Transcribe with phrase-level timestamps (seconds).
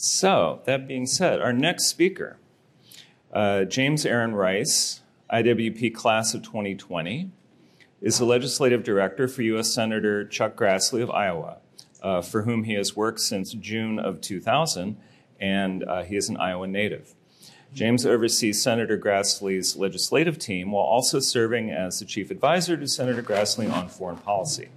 [0.00, 2.38] So, that being said, our next speaker,
[3.32, 7.32] uh, James Aaron Rice, IWP Class of 2020,
[8.00, 9.74] is the legislative director for U.S.
[9.74, 11.56] Senator Chuck Grassley of Iowa,
[12.00, 14.96] uh, for whom he has worked since June of 2000,
[15.40, 17.16] and uh, he is an Iowa native.
[17.74, 23.20] James oversees Senator Grassley's legislative team while also serving as the chief advisor to Senator
[23.20, 24.68] Grassley on foreign policy.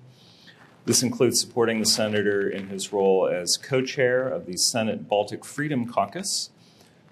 [0.84, 5.46] This includes supporting the senator in his role as co chair of the Senate Baltic
[5.46, 6.50] Freedom Caucus,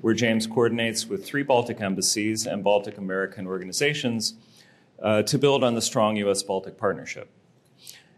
[0.02, 4.34] where James coordinates with three Baltic embassies and Baltic American organizations
[5.02, 6.42] uh, to build on the strong U.S.
[6.42, 7.30] Baltic partnership.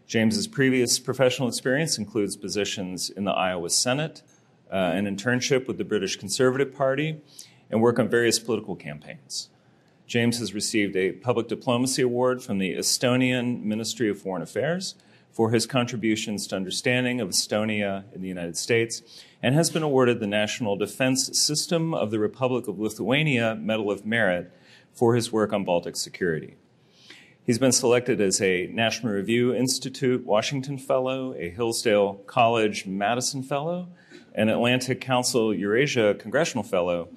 [0.06, 4.22] James's previous professional experience includes positions in the Iowa Senate,
[4.72, 7.20] uh, an internship with the British Conservative Party,
[7.70, 9.50] and work on various political campaigns.
[10.06, 14.94] James has received a Public Diplomacy Award from the Estonian Ministry of Foreign Affairs
[15.32, 19.02] for his contributions to understanding of Estonia in the United States
[19.42, 24.06] and has been awarded the National Defense System of the Republic of Lithuania Medal of
[24.06, 24.52] Merit
[24.92, 26.56] for his work on Baltic security.
[27.44, 33.88] He's been selected as a National Review Institute Washington Fellow, a Hillsdale College Madison Fellow,
[34.34, 37.08] an Atlantic Council Eurasia Congressional Fellow,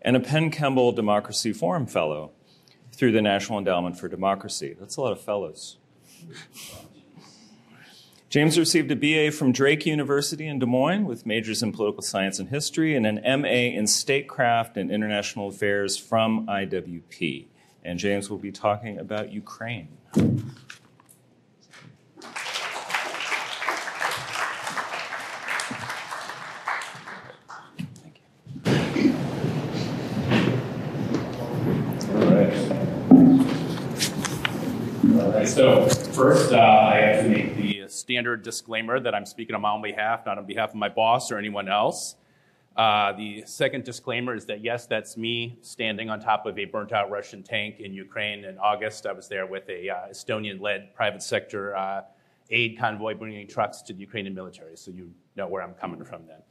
[0.00, 2.30] and a Penn Kemble Democracy Forum Fellow
[2.92, 4.74] through the National Endowment for Democracy.
[4.78, 5.76] That's a lot of fellows.
[8.32, 12.38] James received a BA from Drake University in Des Moines with majors in political science
[12.38, 17.48] and history and an MA in statecraft and international affairs from IWP
[17.84, 19.88] and James will be talking about Ukraine.
[20.14, 20.32] Thank
[28.96, 29.14] you.
[32.08, 32.54] All right.
[35.20, 35.46] All right.
[35.46, 37.51] So first, uh, I have to make
[38.02, 41.30] standard disclaimer that I'm speaking on my own behalf, not on behalf of my boss
[41.30, 42.16] or anyone else.
[42.76, 46.92] Uh, the second disclaimer is that yes, that's me standing on top of a burnt
[46.92, 49.06] out Russian tank in Ukraine in August.
[49.06, 52.02] I was there with a uh, Estonian led private sector uh,
[52.50, 56.22] aid convoy bringing trucks to the Ukrainian military, so you know where I'm coming from
[56.26, 56.42] then.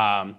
[0.00, 0.36] Um,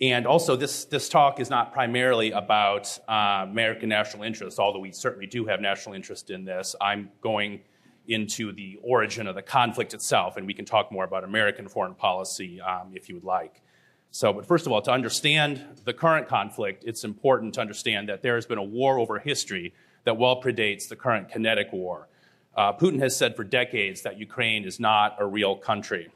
[0.00, 4.90] and also, this, this talk is not primarily about uh, American national interests, although we
[4.90, 6.74] certainly do have national interest in this.
[6.80, 7.60] I'm going
[8.06, 11.94] into the origin of the conflict itself, and we can talk more about American foreign
[11.94, 13.62] policy um, if you would like.
[14.10, 18.22] So, but first of all, to understand the current conflict, it's important to understand that
[18.22, 22.08] there has been a war over history that well predates the current kinetic war.
[22.56, 26.12] Uh, Putin has said for decades that Ukraine is not a real country.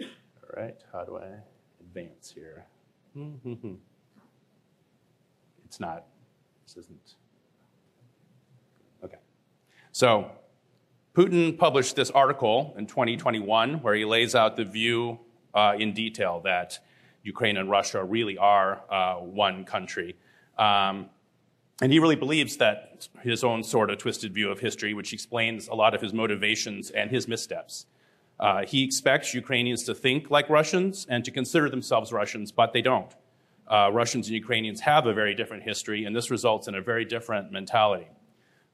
[0.00, 0.06] All
[0.56, 1.26] right, how do I
[1.80, 2.66] advance here?
[5.64, 6.04] it's not,
[6.64, 7.16] this isn't.
[9.96, 10.30] So,
[11.14, 15.20] Putin published this article in 2021 where he lays out the view
[15.54, 16.78] uh, in detail that
[17.22, 20.14] Ukraine and Russia really are uh, one country.
[20.58, 21.08] Um,
[21.80, 25.66] and he really believes that his own sort of twisted view of history, which explains
[25.66, 27.86] a lot of his motivations and his missteps.
[28.38, 32.82] Uh, he expects Ukrainians to think like Russians and to consider themselves Russians, but they
[32.82, 33.16] don't.
[33.66, 37.06] Uh, Russians and Ukrainians have a very different history, and this results in a very
[37.06, 38.08] different mentality.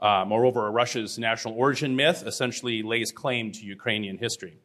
[0.02, 4.58] Uh, moreover, Russia's national origin myth essentially lays claim to Ukrainian history.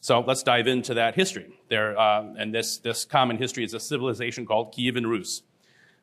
[0.00, 1.58] So let's dive into that history.
[1.70, 5.42] There, uh, and this, this common history is a civilization called Kievan Rus.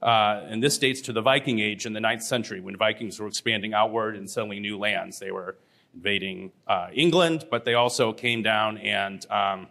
[0.02, 3.28] Uh, and this dates to the Viking Age in the 9th century when Vikings were
[3.28, 5.20] expanding outward and settling new lands.
[5.20, 5.58] They were
[5.94, 9.68] invading uh, England, but they also came down and, um,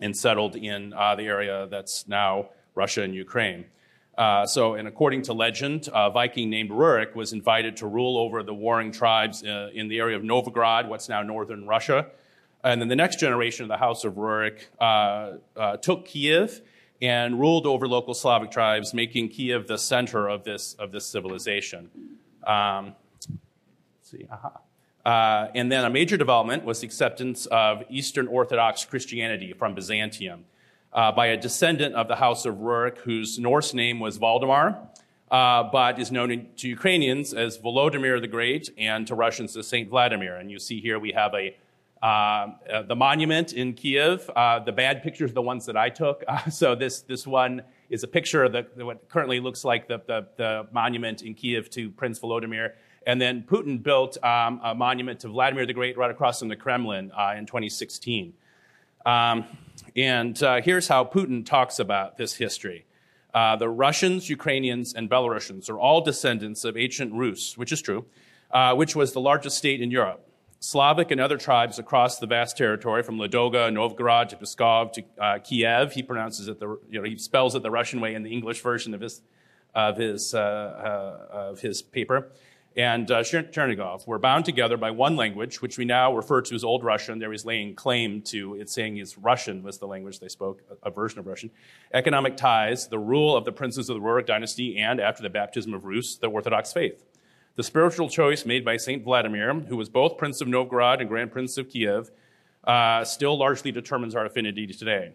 [0.00, 3.66] and settled in uh, the area that's now Russia and Ukraine.
[4.16, 8.42] Uh, so, and according to legend, a Viking named Rurik was invited to rule over
[8.42, 12.06] the warring tribes uh, in the area of Novgorod, what's now northern Russia.
[12.62, 16.60] And then the next generation of the House of Rurik uh, uh, took Kiev
[17.00, 21.90] and ruled over local Slavic tribes, making Kiev the center of this, of this civilization.
[22.46, 22.94] Um,
[24.02, 24.60] see, aha.
[25.04, 30.44] Uh, and then a major development was the acceptance of Eastern Orthodox Christianity from Byzantium
[30.92, 34.78] uh, by a descendant of the House of Rurik, whose Norse name was Valdemar,
[35.30, 39.88] uh, but is known to Ukrainians as Volodymyr the Great and to Russians as Saint
[39.88, 40.36] Vladimir.
[40.36, 41.56] And you see here we have a
[42.02, 42.06] uh,
[42.70, 44.28] uh the monument in Kiev.
[44.34, 46.24] Uh, the bad pictures are the ones that I took.
[46.50, 50.26] so this this one is a picture of the, what currently looks like the, the,
[50.36, 52.72] the monument in Kiev to Prince Volodymyr.
[53.06, 56.56] And then Putin built um, a monument to Vladimir the Great right across from the
[56.56, 58.32] Kremlin uh, in 2016.
[59.04, 59.44] Um,
[59.96, 62.86] and uh, here's how Putin talks about this history.
[63.34, 68.04] Uh, the Russians, Ukrainians, and Belarusians are all descendants of ancient Rus, which is true,
[68.50, 70.28] uh, which was the largest state in Europe.
[70.60, 75.38] Slavic and other tribes across the vast territory, from Ladoga, Novgorod to Pskov to uh,
[75.38, 75.92] Kiev.
[75.92, 78.60] He pronounces it the, you know, he spells it the Russian way in the English
[78.60, 79.22] version of his,
[79.74, 82.30] of his, uh, uh, of his paper.
[82.76, 86.64] And uh, Chernigov were bound together by one language, which we now refer to as
[86.64, 87.18] Old Russian.
[87.18, 90.88] There is laying claim to it saying is Russian was the language they spoke, a,
[90.88, 91.50] a version of Russian.
[91.92, 95.74] Economic ties, the rule of the princes of the Rurik dynasty, and after the baptism
[95.74, 97.04] of Rus, the Orthodox faith.
[97.56, 101.30] The spiritual choice made by Saint Vladimir, who was both Prince of Novgorod and Grand
[101.30, 102.10] Prince of Kiev,
[102.64, 105.12] uh, still largely determines our affinity today.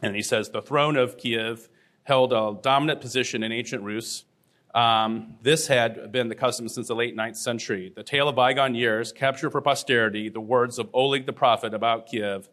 [0.00, 1.68] And he says the throne of Kiev
[2.04, 4.24] held a dominant position in ancient Rus.
[4.74, 7.92] Um, this had been the custom since the late 9th century.
[7.94, 12.06] The tale of bygone years capture for posterity the words of Oleg the prophet about
[12.06, 12.48] Kiev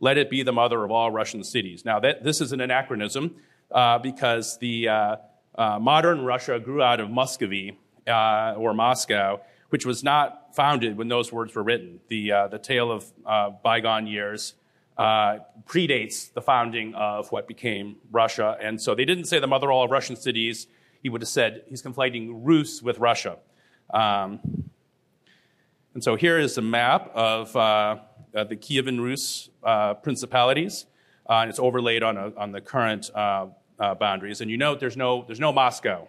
[0.00, 1.84] let it be the mother of all Russian cities.
[1.84, 3.36] Now, that, this is an anachronism
[3.70, 5.16] uh, because the uh,
[5.56, 9.40] uh, modern Russia grew out of Muscovy uh, or Moscow,
[9.70, 12.00] which was not founded when those words were written.
[12.08, 14.54] The, uh, the tale of uh, bygone years
[14.96, 18.56] uh, predates the founding of what became Russia.
[18.60, 20.66] And so they didn't say the mother of all Russian cities.
[21.02, 23.38] He would have said he's conflating Rus with Russia.
[23.90, 24.70] Um,
[25.94, 27.96] and so here is a map of uh,
[28.32, 30.86] the Kievan Rus uh, principalities.
[31.28, 34.40] and it's overlaid on, a, on the current boundaries.
[34.40, 36.08] And you note there's no, there's no Moscow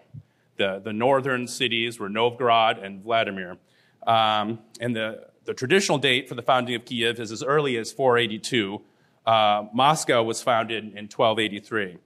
[0.59, 3.57] the, the northern cities were Novgorod and Vladimir.
[4.05, 7.91] Um, and the, the traditional date for the founding of Kiev is as early as
[7.91, 8.81] 482.
[9.25, 11.97] Uh, Moscow was founded in 1283.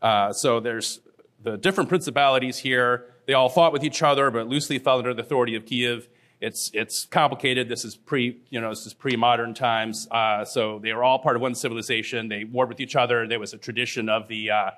[0.00, 1.00] Uh, so there's
[1.46, 3.04] the different principalities here.
[3.26, 6.08] They all fought with each other, but loosely fell under the authority of Kiev.
[6.40, 7.68] It's it's complicated.
[7.68, 10.08] This is pre you know this is pre modern times.
[10.10, 12.28] Uh, so they were all part of one civilization.
[12.28, 13.28] They warred with each other.
[13.28, 14.70] There was a tradition of the uh,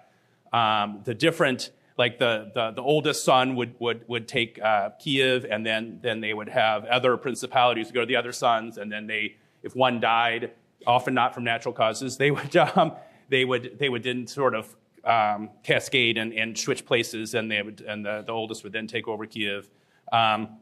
[0.52, 5.44] um, the different like the, the, the, oldest son would, would, would take uh, Kiev,
[5.44, 9.08] and then, then they would have other principalities go to the other sons, and then
[9.08, 10.52] they, if one died,
[10.86, 12.92] often not from natural causes, they would, um,
[13.30, 14.76] they would, they would then sort of
[15.08, 18.86] um, cascade and, and switch places, and, they would, and the, the oldest would then
[18.86, 19.70] take over Kiev.
[20.12, 20.58] Um,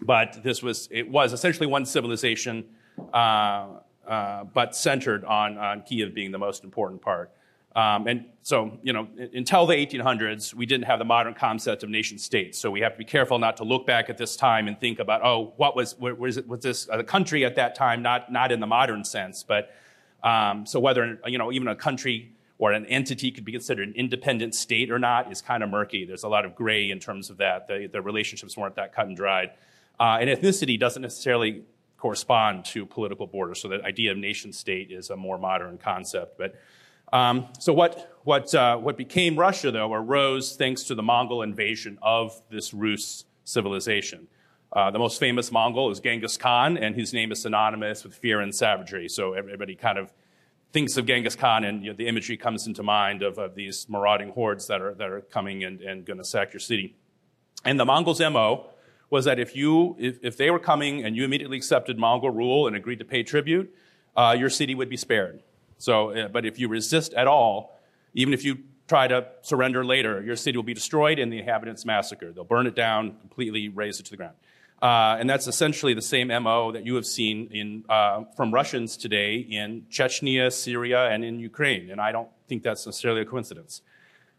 [0.00, 2.64] but this was, it was essentially one civilization,
[3.12, 3.68] uh,
[4.08, 7.30] uh, but centered on, on Kiev being the most important part.
[7.76, 11.88] Um, and so, you know, until the 1800s, we didn't have the modern concept of
[11.88, 12.58] nation states.
[12.58, 14.98] So we have to be careful not to look back at this time and think
[14.98, 18.02] about, oh, what was, was, it, was this a country at that time?
[18.02, 19.74] Not, not in the modern sense, but
[20.22, 23.94] um, so whether, you know, even a country or an entity could be considered an
[23.96, 26.04] independent state or not is kind of murky.
[26.04, 27.66] There's a lot of gray in terms of that.
[27.66, 29.50] The, the relationships weren't that cut and dried.
[29.98, 31.64] Uh, and ethnicity doesn't necessarily
[31.98, 33.60] correspond to political borders.
[33.60, 36.38] So the idea of nation state is a more modern concept.
[36.38, 36.54] But
[37.12, 41.98] um, so what, what, uh, what became Russia, though, arose thanks to the Mongol invasion
[42.00, 44.28] of this Rus civilization.
[44.72, 48.40] Uh, the most famous Mongol is Genghis Khan, and his name is synonymous with fear
[48.40, 49.08] and savagery.
[49.08, 50.12] So everybody kind of
[50.72, 53.86] thinks of Genghis Khan, and you know, the imagery comes into mind of, of these
[53.88, 56.96] marauding hordes that are, that are coming and, and going to sack your city.
[57.64, 58.70] And the Mongols' MO
[59.10, 62.66] was that if, you, if, if they were coming and you immediately accepted Mongol rule
[62.66, 63.72] and agreed to pay tribute,
[64.16, 65.42] uh, your city would be spared.
[65.76, 67.78] So, uh, but if you resist at all,
[68.14, 68.58] even if you
[68.88, 72.34] try to surrender later, your city will be destroyed and the inhabitants massacred.
[72.34, 74.34] They'll burn it down, completely raze it to the ground.
[74.82, 78.96] Uh, and that's essentially the same MO that you have seen in, uh, from Russians
[78.96, 81.90] today in Chechnya, Syria, and in Ukraine.
[81.90, 83.82] And I don't think that's necessarily a coincidence.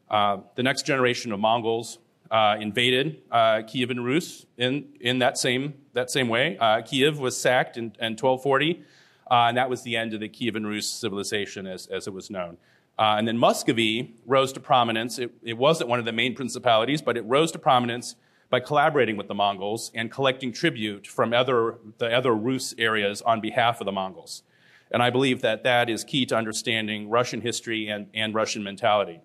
[0.10, 1.98] Uh, the next generation of Mongols
[2.30, 6.58] uh, invaded uh, Kiev and Rus in, in that, same, that same way.
[6.88, 8.84] Kiev was sacked in, in 1240.
[9.30, 12.14] Uh, and that was the end of the Kiev and Rus civilization as, as it
[12.14, 12.58] was known.
[13.00, 15.18] Uh, and then Muscovy rose to prominence.
[15.18, 18.16] It, it, wasn't one of the main principalities, but it rose to prominence
[18.54, 23.42] by collaborating with the Mongols and collecting tribute from other, the other Rus areas on
[23.42, 24.44] behalf of the Mongols.
[24.92, 29.22] And I believe that that is key to understanding Russian history and, and Russian mentality.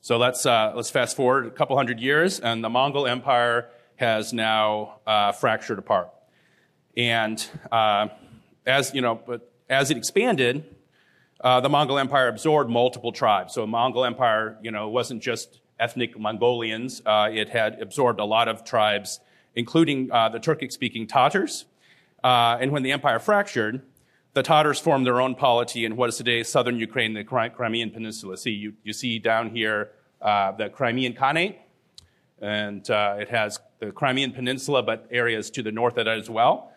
[0.00, 4.32] So let's, uh, let's fast forward a couple hundred years, and the Mongol Empire has
[4.32, 6.08] now uh, fractured apart.
[6.96, 8.08] And uh,
[8.64, 10.64] as you know, but as it expanded,
[11.42, 13.52] uh, the Mongol Empire absorbed multiple tribes.
[13.52, 17.02] So Mongol Empire, you know, wasn't just ethnic Mongolians.
[17.04, 19.20] Uh, it had absorbed a lot of tribes,
[19.54, 21.66] including uh, the Turkic-speaking Tatars.
[22.22, 23.82] Uh, and when the empire fractured,
[24.34, 28.36] the Tatars formed their own polity in what is today southern Ukraine, the Crimean Peninsula.
[28.36, 29.90] See, you, you see down here
[30.22, 31.56] uh, the Crimean Khanate,
[32.40, 36.30] and uh, it has the Crimean Peninsula, but areas to the north of that as
[36.30, 36.71] well.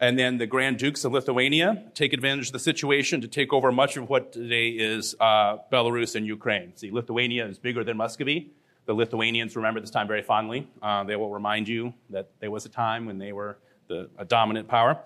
[0.00, 3.72] And then the Grand Dukes of Lithuania take advantage of the situation to take over
[3.72, 6.72] much of what today is uh, Belarus and Ukraine.
[6.76, 8.50] See, Lithuania is bigger than Muscovy.
[8.84, 10.68] The Lithuanians remember this time very fondly.
[10.82, 14.24] Uh, they will remind you that there was a time when they were the a
[14.24, 14.98] dominant power.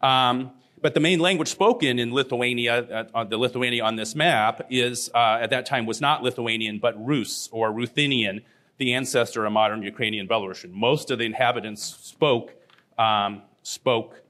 [0.00, 5.10] Um, but the main language spoken in Lithuania, uh, the Lithuania on this map, is
[5.14, 8.42] uh, at that time was not Lithuanian but Rus or Ruthenian,
[8.78, 10.70] the ancestor of modern Ukrainian Belarusian.
[10.72, 12.52] Most of the inhabitants spoke
[12.98, 14.22] um, spoke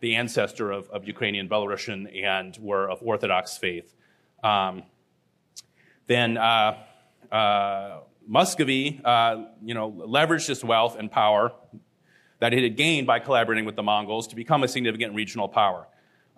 [0.00, 3.94] the ancestor of, of, Ukrainian Belarusian and were of Orthodox faith.
[4.44, 4.82] Um,
[6.06, 6.76] then uh,
[7.32, 11.52] uh, Muscovy, uh, you know, leveraged its wealth and power
[12.38, 15.86] that it had gained by collaborating with the Mongols to become a significant regional power.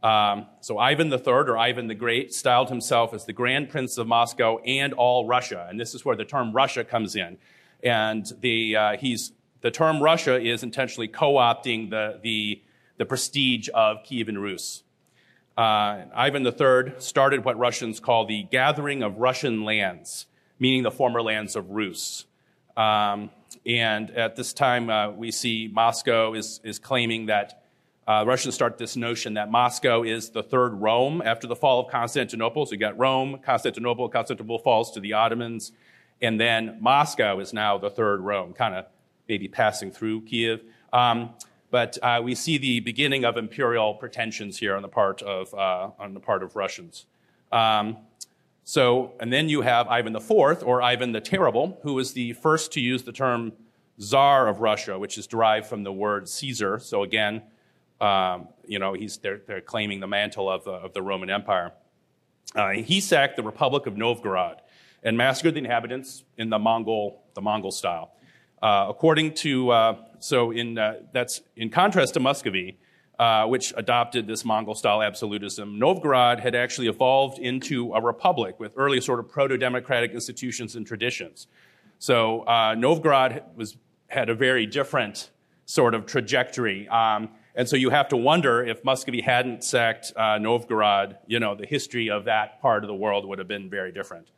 [0.02, 4.06] Um, so Ivan III, or Ivan the Great, styled himself as the Grand Prince of
[4.06, 7.36] Moscow and all Russia, and this is where the term Russia comes in.
[7.82, 12.62] And the uh, he's the term Russia is intentionally co-opting the the,
[12.98, 14.82] the prestige of Kievan Rus.
[15.56, 20.26] Uh, Ivan III started what Russians call the gathering of Russian lands,
[20.58, 22.26] meaning the former lands of Rus.
[22.76, 23.30] Um,
[23.66, 27.64] and at this time, uh, we see Moscow is, is claiming that
[28.06, 31.90] uh, Russians start this notion that Moscow is the third Rome after the fall of
[31.90, 32.64] Constantinople.
[32.66, 35.72] So you got Rome, Constantinople, Constantinople falls to the Ottomans,
[36.22, 38.86] and then Moscow is now the third Rome, kind of
[39.28, 40.62] maybe passing through Kiev.
[40.92, 41.34] Um,
[41.70, 45.90] but uh, we see the beginning of imperial pretensions here on the part of uh,
[45.98, 47.06] on the part of Russians.
[47.52, 47.98] Um,
[48.64, 52.70] so, and then you have Ivan IV, or Ivan the Terrible, who was the first
[52.72, 53.52] to use the term
[53.98, 56.78] Tsar of Russia, which is derived from the word Caesar.
[56.78, 57.42] So again,
[58.00, 61.72] um, you know, he's, they're, they're, claiming the mantle of the, of the Roman Empire.
[62.54, 64.60] Uh, he sacked the Republic of Novgorod
[65.02, 68.12] and massacred the inhabitants in the Mongol, the Mongol style.
[68.62, 72.78] Uh, according to, uh, so in, uh, that's in contrast to Muscovy,
[73.18, 75.78] uh, which adopted this Mongol style absolutism.
[75.78, 80.86] Novgorod had actually evolved into a republic with early sort of proto democratic institutions and
[80.86, 81.48] traditions.
[81.98, 85.30] So uh, Novgorod was, had a very different
[85.64, 86.88] sort of trajectory.
[86.88, 91.56] Um, and so you have to wonder if Muscovy hadn't sacked uh, Novgorod, you know,
[91.56, 94.30] the history of that part of the world would have been very different.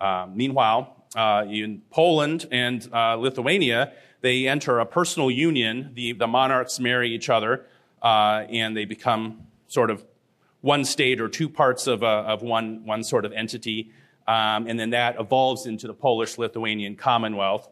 [0.00, 5.90] Um, meanwhile, uh, in Poland and uh, Lithuania, they enter a personal union.
[5.94, 7.66] The, the monarchs marry each other
[8.00, 10.04] uh, and they become sort of
[10.60, 13.90] one state or two parts of, a, of one, one sort of entity.
[14.26, 17.68] Um, and then that evolves into the Polish Lithuanian Commonwealth.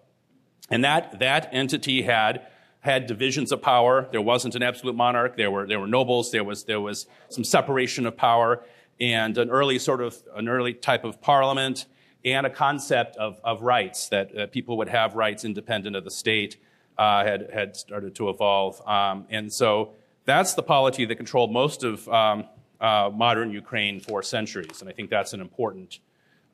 [0.71, 2.47] And that, that entity had,
[2.81, 4.09] had divisions of power.
[4.11, 5.37] There wasn't an absolute monarch.
[5.37, 6.33] There were, there were nobles.
[6.33, 8.65] There was, there was some separation of power
[9.01, 11.87] and an early sort of, an early type of parliament
[12.25, 16.11] and a concept of, of rights that uh, people would have rights independent of the
[16.11, 16.57] state
[16.99, 18.87] uh, had, had started to evolve.
[18.87, 22.45] Um, and so that's the polity that controlled most of um,
[22.81, 26.01] uh, modern Ukraine for centuries, and I think that's an important,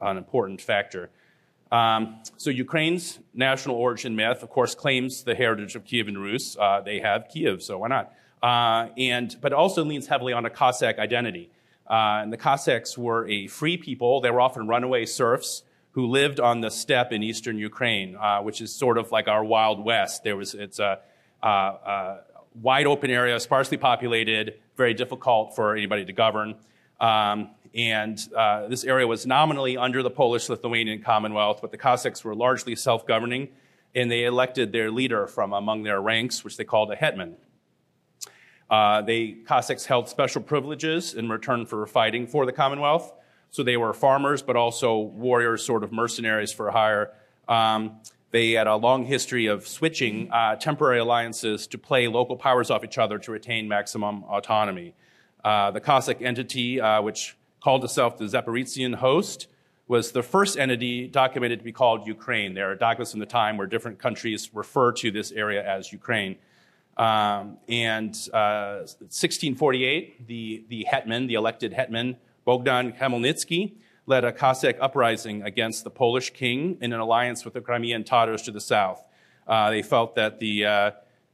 [0.00, 1.10] an important factor.
[1.72, 6.56] Um, so Ukraine's national origin myth, of course, claims the heritage of Kievan Rus.
[6.56, 8.12] Uh, they have Kiev, so why not?
[8.42, 11.50] Uh, and but also leans heavily on a Cossack identity.
[11.88, 14.20] Uh, and the Cossacks were a free people.
[14.20, 15.62] They were often runaway serfs
[15.92, 19.44] who lived on the steppe in eastern Ukraine, uh, which is sort of like our
[19.44, 20.24] Wild West.
[20.24, 21.00] There was it's a
[21.42, 22.18] uh,
[22.60, 26.56] wide open area, sparsely populated, very difficult for anybody to govern.
[27.00, 32.24] Um, and uh, this area was nominally under the Polish Lithuanian Commonwealth, but the Cossacks
[32.24, 33.48] were largely self governing,
[33.94, 37.36] and they elected their leader from among their ranks, which they called a hetman.
[38.70, 43.12] Uh, they Cossacks held special privileges in return for fighting for the Commonwealth.
[43.50, 47.12] So they were farmers, but also warriors, sort of mercenaries for hire.
[47.48, 48.00] Um,
[48.32, 52.84] they had a long history of switching uh, temporary alliances to play local powers off
[52.84, 54.94] each other to retain maximum autonomy.
[55.44, 59.46] Uh, the Cossack entity, uh, which called itself the Zaporizhian host,
[59.88, 62.54] was the first entity documented to be called Ukraine.
[62.54, 66.36] There are documents from the time where different countries refer to this area as Ukraine.
[66.96, 73.74] Um, and 1648, uh, the, the hetman, the elected hetman, Bogdan Khmelnytsky,
[74.06, 78.42] led a Cossack uprising against the Polish king in an alliance with the Crimean Tatars
[78.42, 79.02] to the south.
[79.46, 80.90] Uh, they felt that the uh,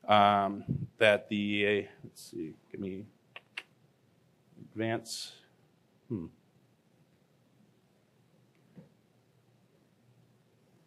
[0.08, 0.64] um,
[0.98, 3.04] that the let's see, give me
[4.72, 5.32] advance.
[6.08, 6.26] Hmm.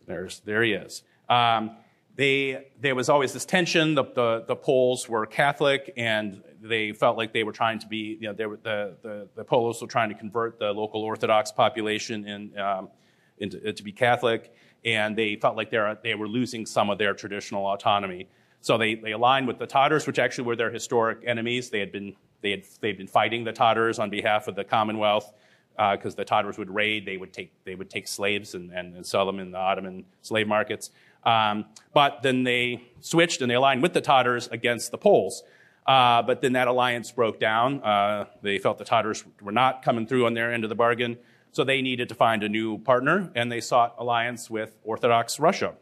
[0.05, 1.03] There's there he is.
[1.29, 1.77] Um,
[2.15, 3.95] they, there was always this tension.
[3.95, 8.17] The, the, the, Poles were Catholic, and they felt like they were trying to be,
[8.19, 11.51] you know, they were, the, the, the Poles were trying to convert the local Orthodox
[11.51, 12.89] population in, um,
[13.37, 14.53] into, to be Catholic,
[14.85, 18.29] and they felt like they were losing some of their traditional autonomy.
[18.61, 21.69] So they, they aligned with the Tatars, which actually were their historic enemies.
[21.69, 25.33] They had been, they had, they'd been fighting the Tatars on behalf of the Commonwealth
[25.75, 28.95] because uh, the Tatars would raid, they would take, they would take slaves and, and,
[28.95, 30.91] and sell them in the Ottoman slave markets.
[31.25, 35.43] Um, but then they switched and they aligned with the Tatars against the Poles.
[35.85, 37.81] Uh, but then that alliance broke down.
[37.83, 41.17] Uh, they felt the Tatars were not coming through on their end of the bargain,
[41.51, 45.75] so they needed to find a new partner, and they sought alliance with Orthodox Russia.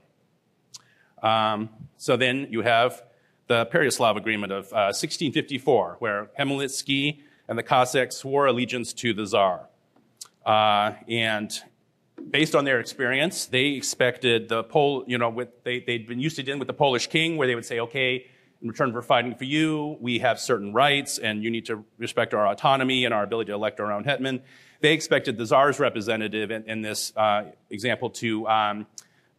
[1.22, 3.02] Um, so then you have
[3.48, 9.26] the Pereyaslav Agreement of uh, 1654, where Khmelnytsky and the Cossacks swore allegiance to the
[9.26, 9.70] Tsar.
[10.46, 11.62] Uh, and
[12.30, 16.36] based on their experience, they expected the Pol, you know, with, they, they'd been used
[16.38, 18.26] to dealing with the Polish king, where they would say, okay,
[18.62, 22.34] in return for fighting for you, we have certain rights, and you need to respect
[22.34, 24.42] our autonomy and our ability to elect our own hetman.
[24.80, 28.88] They expected the Tsar's representative in, in this uh, example to, um,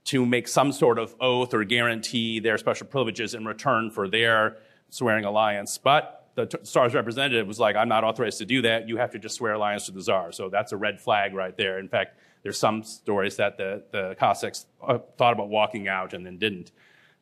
[0.05, 4.57] to make some sort of oath or guarantee their special privileges in return for their
[4.91, 5.79] swearing alliance.
[5.79, 8.89] But the Tsar's representative was like, I'm not authorized to do that.
[8.89, 10.33] You have to just swear alliance to the Tsar.
[10.33, 11.79] So that's a red flag right there.
[11.79, 16.25] In fact, there's some stories that the, the Cossacks uh, thought about walking out and
[16.25, 16.71] then didn't.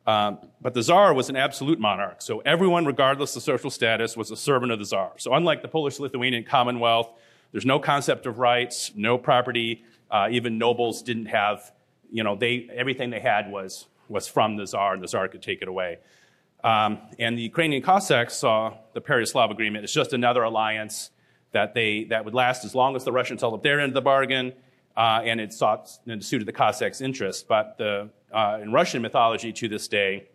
[0.05, 2.21] Um, but the Tsar was an absolute monarch.
[2.21, 5.13] So everyone, regardless of social status, was a servant of the Tsar.
[5.17, 7.09] So unlike the Polish Lithuanian Commonwealth,
[7.53, 9.85] there's no concept of rights, no property.
[10.11, 11.71] Uh, even nobles didn't have,
[12.11, 15.41] you know, they, everything they had was, was from the Tsar, and the Tsar could
[15.41, 15.99] take it away.
[16.65, 21.11] Um, and the Ukrainian Cossacks saw the Pereyaslav Agreement as just another alliance
[21.53, 23.93] that, they, that would last as long as the Russians held up their end of
[23.93, 24.53] the bargain,
[24.95, 27.43] uh, and it sought and suited the Cossacks' interests.
[27.43, 30.27] But the, uh, in Russian mythology to this day,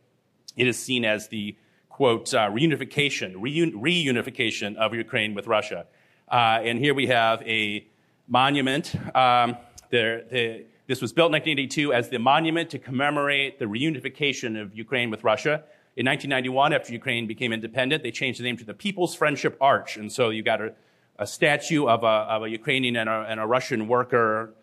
[0.57, 1.57] it is seen as the
[1.89, 5.87] quote uh, reunification, reun- reunification of Ukraine with Russia.
[6.31, 7.87] Uh, and here we have a
[8.29, 8.95] monument.
[9.17, 9.57] Um,
[9.91, 14.75] there, the, this was built in 1982 as the monument to commemorate the reunification of
[14.75, 15.65] Ukraine with Russia.
[15.97, 19.97] In 1991, after Ukraine became independent, they changed the name to the People's Friendship Arch.
[19.97, 20.73] And so you got a,
[21.19, 24.55] a statue of a, of a Ukrainian and a, and a, Russian worker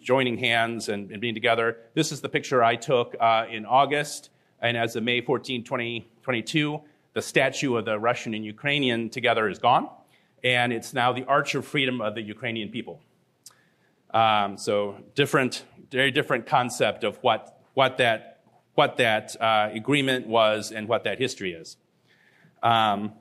[0.00, 1.78] joining hands and, and, being together.
[1.94, 4.30] This is the picture I took uh, in August.
[4.60, 6.80] And as of May 14, 2022,
[7.12, 9.88] the statue of the Russian and Ukrainian together is gone.
[10.44, 13.00] And it's now the Arch of Freedom of the Ukrainian people.
[14.12, 18.36] Um, so different, very different concept of what, what that
[18.76, 21.76] what that uh, agreement was and what that history is.
[22.62, 23.12] Um,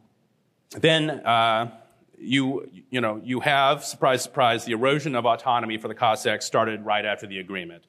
[0.71, 1.71] then uh,
[2.17, 6.86] you, you, know, you have, surprise, surprise, the erosion of autonomy for the Cossacks started
[6.86, 7.86] right after the agreement.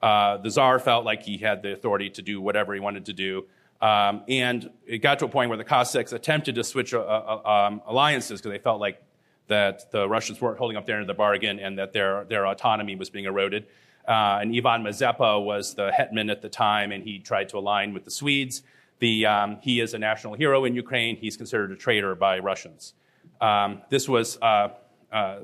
[0.00, 3.12] Uh, the Tsar felt like he had the authority to do whatever he wanted to
[3.12, 3.46] do.
[3.80, 7.68] Um, and it got to a point where the Cossacks attempted to switch uh, uh,
[7.68, 9.02] um, alliances because they felt like
[9.48, 12.46] that the Russians weren't holding up their end of the bargain and that their, their
[12.46, 13.66] autonomy was being eroded.
[14.06, 17.94] Uh, and Ivan Mazepa was the hetman at the time, and he tried to align
[17.94, 18.62] with the Swedes.
[18.98, 21.16] The, um, he is a national hero in Ukraine.
[21.16, 22.94] He's considered a traitor by Russians.
[23.42, 24.68] Um, this was, uh,
[25.12, 25.40] uh,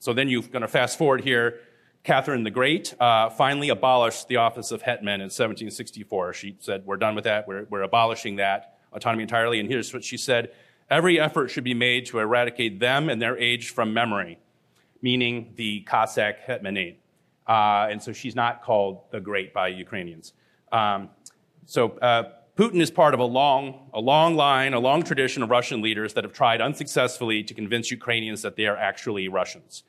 [0.00, 1.60] so then you're going to fast forward here.
[2.02, 6.34] Catherine the Great uh, finally abolished the office of hetman in 1764.
[6.34, 7.48] She said, We're done with that.
[7.48, 9.60] We're, we're abolishing that autonomy entirely.
[9.60, 10.52] And here's what she said
[10.88, 14.38] Every effort should be made to eradicate them and their age from memory,
[15.02, 16.96] meaning the Cossack hetmanate.
[17.46, 20.32] Uh, and so she's not called the Great by Ukrainians.
[20.70, 21.10] Um,
[21.64, 25.50] so uh, Putin is part of a long, a long line, a long tradition of
[25.50, 29.84] Russian leaders that have tried unsuccessfully to convince Ukrainians that they are actually Russians.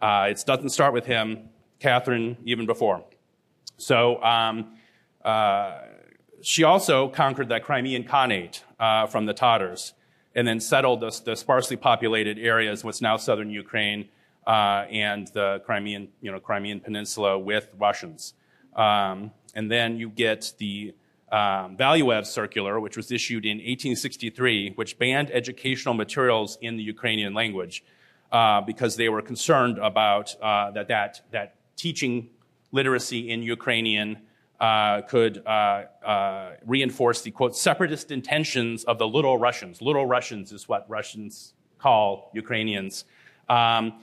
[0.00, 1.48] Uh, it doesn't start with him,
[1.80, 3.02] Catherine, even before.
[3.78, 4.76] So um,
[5.24, 5.78] uh,
[6.42, 9.94] she also conquered the Crimean Khanate uh, from the Tatars
[10.34, 14.08] and then settled the, the sparsely populated areas, what's now southern Ukraine,
[14.46, 18.34] uh, and the Crimean, you know, Crimean Peninsula with Russians.
[18.76, 20.94] Um, and then you get the
[21.32, 27.32] um, Valuev Circular, which was issued in 1863, which banned educational materials in the Ukrainian
[27.32, 27.82] language
[28.30, 32.28] uh, because they were concerned about uh, that, that, that teaching
[32.70, 34.18] literacy in Ukrainian
[34.60, 39.82] uh, could uh, uh, reinforce the quote separatist intentions of the little Russians.
[39.82, 43.04] Little Russians is what Russians call Ukrainians.
[43.48, 44.00] Um,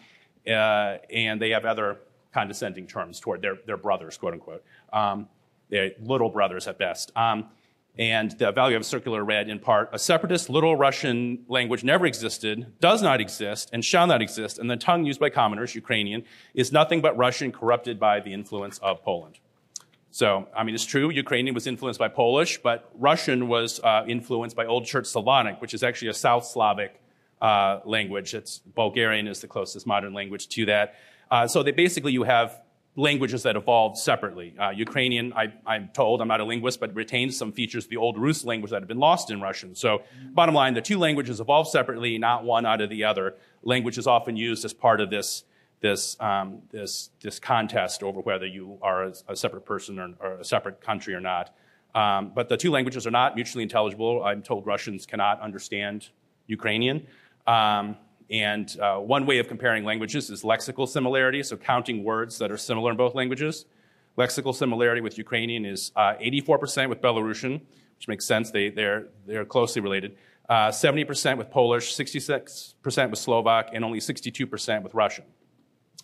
[0.48, 2.00] uh, and they have other
[2.34, 4.64] condescending terms toward their, their brothers, quote unquote.
[4.92, 5.28] Um,
[5.70, 7.12] they're little brothers at best.
[7.16, 7.50] Um,
[7.98, 13.02] and the Valuev Circular read in part a separatist little Russian language never existed, does
[13.02, 17.02] not exist, and shall not exist, and the tongue used by commoners, Ukrainian, is nothing
[17.02, 19.40] but Russian corrupted by the influence of Poland.
[20.12, 24.56] So, I mean, it's true, Ukrainian was influenced by Polish, but Russian was uh, influenced
[24.56, 27.00] by Old Church Slavonic, which is actually a South Slavic
[27.42, 28.34] uh, language.
[28.34, 30.96] It's Bulgarian is the closest modern language to that.
[31.30, 32.60] Uh, so they basically you have
[33.00, 34.54] languages that evolved separately.
[34.60, 37.98] Uh, Ukrainian, I, am told, I'm not a linguist, but retains some features of the
[37.98, 39.74] old Rus language that have been lost in Russian.
[39.74, 43.36] So, bottom line, the two languages evolved separately, not one out of the other.
[43.64, 45.44] Language is often used as part of this
[45.82, 50.34] this um, this this contest over whether you are a, a separate person or, or,
[50.34, 51.56] a separate country or not.
[51.96, 54.24] Um, but the two languages are not mutually intelligible.
[54.24, 56.10] I'm told Russians cannot understand
[56.48, 57.08] Ukrainian.
[57.48, 57.96] Um,
[58.30, 62.58] and uh, one way of comparing languages is lexical similarity, so counting words that are
[62.58, 63.66] similar in both languages.
[64.18, 67.62] Lexical similarity with Ukrainian is uh, 84% with Belarusian,
[67.98, 70.16] which makes sense, they, they're, they're closely related.
[70.48, 75.26] Uh, 70% with Polish, 66% with Slovak, and only 62% with Russian.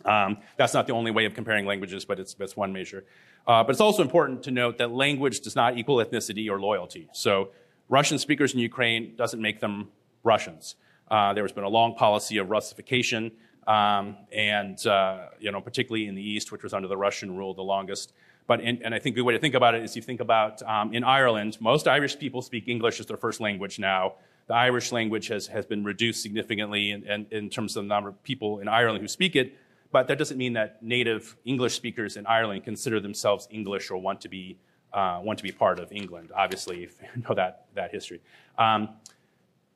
[0.03, 3.05] Um, that's not the only way of comparing languages, but it's, that's one measure.
[3.47, 7.07] Uh, but it's also important to note that language does not equal ethnicity or loyalty.
[7.11, 7.49] So
[7.89, 9.89] Russian speakers in Ukraine doesn't make them
[10.23, 10.75] Russians.
[11.09, 13.31] Uh, there has been a long policy of Russification,
[13.67, 17.53] um, and uh, you know, particularly in the East, which was under the Russian rule
[17.53, 18.13] the longest.
[18.47, 20.61] But in, and I think the way to think about it is you think about
[20.63, 24.15] um, in Ireland, most Irish people speak English as their first language now.
[24.47, 28.09] The Irish language has, has been reduced significantly in, in, in terms of the number
[28.09, 29.57] of people in Ireland who speak it,
[29.91, 34.21] but that doesn't mean that native English speakers in Ireland consider themselves English or want
[34.21, 34.57] to be,
[34.93, 38.21] uh, want to be part of England, obviously, if you know that, that history.
[38.59, 38.89] Um,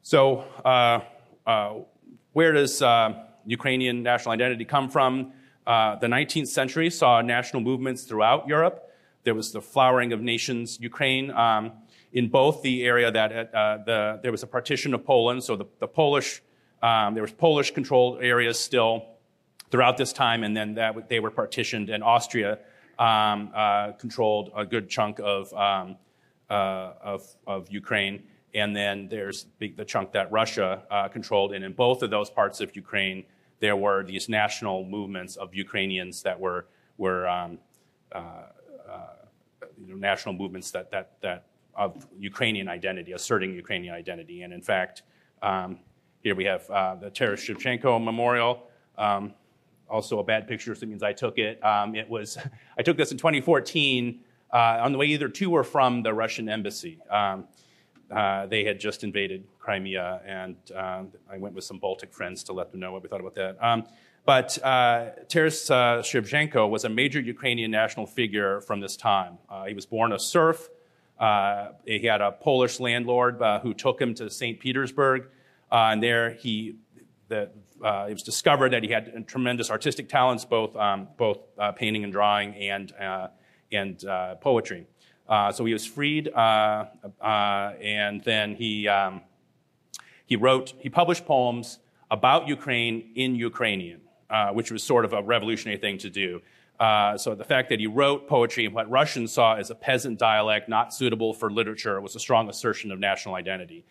[0.04, 1.00] so, uh,
[1.46, 3.14] where does uh,
[3.46, 5.34] Ukrainian national identity come from?
[5.66, 8.90] Uh, the 19th century saw national movements throughout Europe.
[9.24, 10.80] There was the flowering of nations.
[10.80, 11.74] Ukraine, um,
[12.14, 15.66] in both the area that uh, the, there was a partition of Poland, so the,
[15.80, 16.42] the Polish,
[16.82, 19.06] um, there was Polish-controlled areas still
[19.70, 22.58] throughout this time, and then that they were partitioned, and Austria
[22.98, 25.98] um, uh, controlled a good chunk of, um,
[26.50, 28.24] uh, of, of Ukraine
[28.54, 31.54] and then there's the, chunk that Russia uh, controlled.
[31.54, 33.26] And in both of those parts of Ukraine,
[33.60, 36.66] there were these national movements of Ukrainians that were
[36.98, 37.60] were um,
[38.12, 38.20] uh,
[38.90, 39.00] uh,
[39.80, 44.42] you know, national movements that that that of Ukrainian identity, asserting Ukrainian identity.
[44.44, 45.04] And in fact,
[45.42, 45.80] um,
[46.22, 48.68] here we have uh, the Taras Shevchenko Memorial.
[48.98, 49.34] Um,
[49.90, 51.64] also a bad picture, so it means I took it.
[51.64, 52.38] Um, it was
[52.78, 54.20] I took this in 2014
[54.52, 57.00] uh, on the way either to or from the Russian embassy.
[58.12, 62.44] Um, uh, they had just invaded Crimea, and uh, I went with some Baltic friends
[62.46, 63.58] to let them know what we thought about that.
[63.64, 63.86] Um,
[64.26, 69.38] but uh, Taras uh, Shevchenko was a major Ukrainian national figure from this time.
[69.50, 70.70] Uh, he was born a serf.
[71.20, 74.60] Uh, he had a Polish landlord uh, who took him to St.
[74.60, 75.30] Petersburg,
[75.72, 76.76] and there he
[77.28, 77.50] the,
[77.82, 81.40] it was discovered that he had tremendous artistic talents, both um, both
[81.76, 82.94] painting and drawing and
[83.72, 84.04] and
[84.42, 84.88] poetry.
[85.30, 86.86] Uh, so he was freed, uh,
[87.22, 89.22] uh, and then he, um,
[90.26, 91.78] he wrote, he published poems
[92.10, 96.42] about Ukraine in Ukrainian, uh, which was sort of a revolutionary thing to do.
[96.80, 100.18] Uh, so the fact that he wrote poetry in what Russians saw as a peasant
[100.18, 103.86] dialect not suitable for literature was a strong assertion of national identity.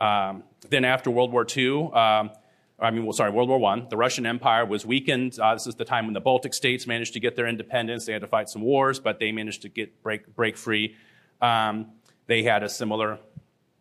[0.00, 2.30] Um, then after World War II, um,
[2.80, 5.38] I mean, well, sorry, World War I, the Russian Empire was weakened.
[5.38, 8.06] Uh, this is the time when the Baltic states managed to get their independence.
[8.06, 10.94] They had to fight some wars, but they managed to get break, break free.
[11.40, 11.92] Um,
[12.28, 13.18] they had a similar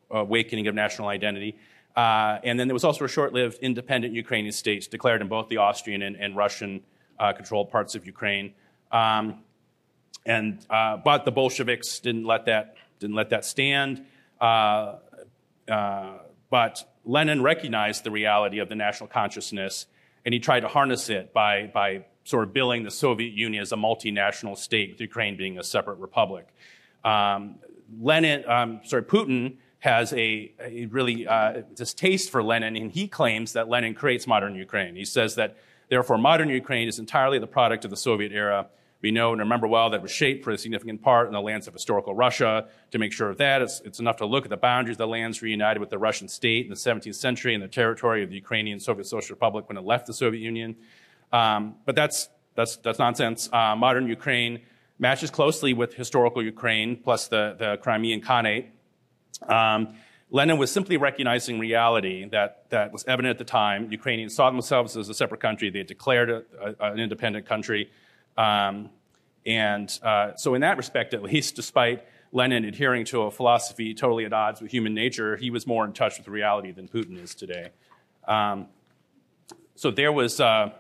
[0.10, 1.58] awakening of national identity.
[1.96, 5.58] Uh, and then there was also a short-lived independent Ukrainian states declared in both the
[5.58, 8.54] Austrian and, and Russian-controlled uh, parts of Ukraine.
[8.92, 9.44] Um,
[10.26, 14.06] and uh, but the Bolsheviks didn't let that didn't let that stand.
[14.40, 14.96] Uh,
[15.68, 16.14] uh,
[16.50, 19.88] but Lenin recognized the reality of the national consciousness
[20.26, 23.72] and he tried to harness it by, by sort of billing the Soviet Union as
[23.72, 26.48] a multinational state, with Ukraine being a separate republic.
[27.06, 27.60] Um,
[27.98, 33.54] Lenin, um, sorry, Putin has a, a really uh, distaste for Lenin, and he claims
[33.54, 34.98] that Lenin creates modern Ukraine.
[34.98, 35.56] He says that,
[35.88, 38.68] therefore, modern Ukraine is entirely the product of the Soviet era
[39.02, 41.42] we know and remember well that it was shaped for a significant part in the
[41.42, 42.68] lands of historical Russia.
[42.92, 45.08] To make sure of that, it's, it's enough to look at the boundaries of the
[45.08, 48.36] lands reunited with the Russian state in the 17th century and the territory of the
[48.36, 50.76] Ukrainian Soviet Social Republic when it left the Soviet Union.
[51.32, 53.50] Um, but that's, that's, that's nonsense.
[53.54, 54.62] Uh, modern Ukraine
[54.98, 58.70] matches closely with historical Ukraine plus the, the Crimean Khanate.
[59.48, 59.96] Um,
[60.30, 63.92] Lenin was simply recognizing reality that, that was evident at the time.
[63.92, 65.70] Ukrainians saw themselves as a separate country.
[65.70, 67.90] They had declared a, a, an independent country.
[68.38, 68.90] Um,
[69.46, 74.26] and uh, so, in that respect, at least, despite Lenin adhering to a philosophy totally
[74.26, 77.34] at odds with human nature, he was more in touch with reality than Putin is
[77.34, 77.70] today.
[78.28, 78.68] Um,
[79.76, 80.72] so there was uh,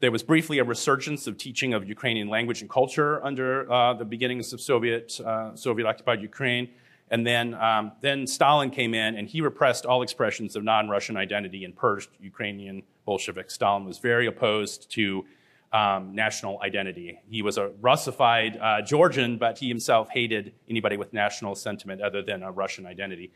[0.00, 4.04] there was briefly a resurgence of teaching of Ukrainian language and culture under uh, the
[4.04, 6.68] beginnings of Soviet uh, Soviet occupied Ukraine,
[7.10, 11.64] and then um, then Stalin came in and he repressed all expressions of non-Russian identity
[11.64, 13.54] and purged Ukrainian Bolsheviks.
[13.54, 15.24] Stalin was very opposed to
[15.72, 17.18] um, national identity.
[17.28, 22.22] He was a Russified uh, Georgian, but he himself hated anybody with national sentiment other
[22.22, 23.30] than a Russian identity.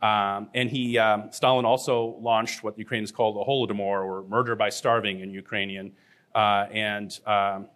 [0.00, 4.68] Um, and he, um, Stalin also launched what Ukrainians call the Holodomor, or murder by
[4.68, 5.92] starving in Ukrainian.
[6.34, 7.66] Uh, and um,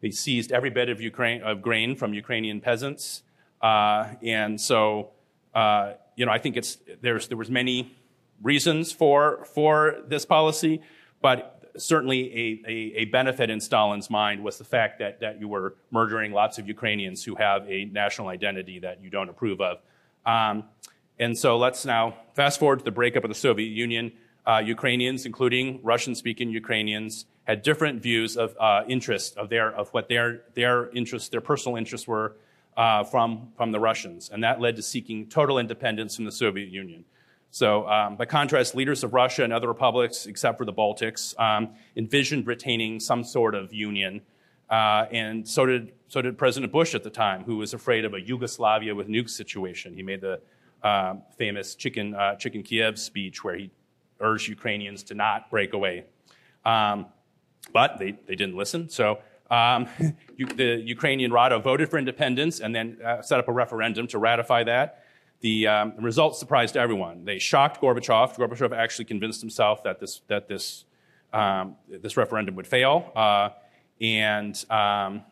[0.00, 3.22] they seized every bit of, Ukraine, of grain from Ukrainian peasants.
[3.60, 5.10] Uh, and so,
[5.54, 7.96] uh, you know, I think it's, there's, there was many
[8.42, 10.80] reasons for, for this policy,
[11.20, 15.48] but certainly a, a, a, benefit in Stalin's mind was the fact that, that you
[15.48, 19.78] were murdering lots of Ukrainians who have a national identity that you don't approve of.
[20.26, 20.64] Um,
[21.18, 24.12] and so let's now fast forward to the breakup of the Soviet Union.
[24.46, 30.08] Uh, Ukrainians, including Russian-speaking Ukrainians, had different views of uh, interest of their of what
[30.08, 32.36] their their interests, their personal interests were
[32.76, 36.68] uh, from from the Russians, and that led to seeking total independence from the Soviet
[36.68, 37.04] Union.
[37.50, 41.70] So, um, by contrast, leaders of Russia and other republics, except for the Baltics, um,
[41.96, 44.20] envisioned retaining some sort of union.
[44.68, 48.12] Uh, and so did, so did President Bush at the time, who was afraid of
[48.12, 49.94] a Yugoslavia with nukes situation.
[49.94, 50.40] He made the
[50.82, 53.70] uh, famous chicken, uh, chicken Kiev speech where he
[54.20, 56.04] urged Ukrainians to not break away.
[56.64, 57.06] Um,
[57.72, 58.88] but they, they didn't listen.
[58.88, 59.88] So um,
[60.56, 64.64] the Ukrainian Rada voted for independence and then uh, set up a referendum to ratify
[64.64, 65.04] that.
[65.40, 67.24] The um, results surprised everyone.
[67.24, 68.36] They shocked Gorbachev.
[68.36, 70.84] Gorbachev actually convinced himself that this, that this,
[71.32, 73.12] um, this referendum would fail.
[73.14, 73.50] Uh,
[74.00, 75.22] and um,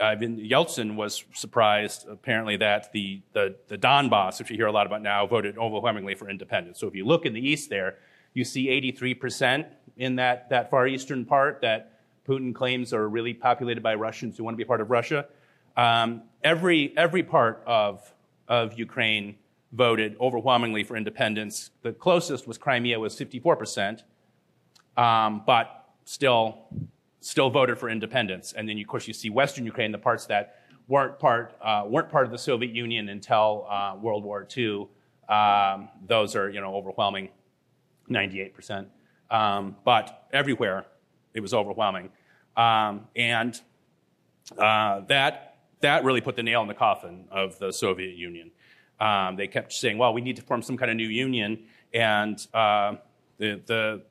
[0.00, 4.86] Ivan Yeltsin was surprised, apparently, that the, the, the Donbass, which you hear a lot
[4.86, 6.80] about now, voted overwhelmingly for independence.
[6.80, 7.98] So if you look in the east there,
[8.32, 13.82] you see 83% in that, that far eastern part that Putin claims are really populated
[13.82, 15.26] by Russians who want to be part of Russia.
[15.76, 18.12] Um, every, every part of
[18.54, 19.36] of Ukraine
[19.72, 21.70] voted overwhelmingly for independence.
[21.82, 24.04] The closest was Crimea, was 54%,
[24.96, 25.66] um, but
[26.04, 26.44] still,
[27.20, 28.52] still voted for independence.
[28.52, 30.44] And then, of course, you see Western Ukraine, the parts that
[30.86, 34.88] weren't part, uh, weren't part of the Soviet Union until uh, World War II.
[35.28, 37.30] Um, those are, you know, overwhelming,
[38.08, 38.86] 98%.
[39.30, 40.86] Um, but everywhere,
[41.32, 42.10] it was overwhelming.
[42.56, 43.60] Um, and
[44.58, 48.50] uh, that that really put the nail in the coffin of the Soviet Union.
[49.00, 51.64] Um, they kept saying, well, we need to form some kind of new union.
[51.92, 52.94] And uh,
[53.38, 54.02] the, the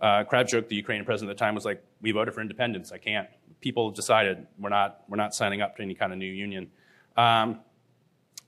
[0.00, 2.92] uh, Kravchuk, the Ukrainian president at the time, was like, we voted for independence.
[2.92, 3.28] I can't.
[3.60, 6.70] People have decided we're not, we're not signing up to any kind of new union.
[7.16, 7.60] Um,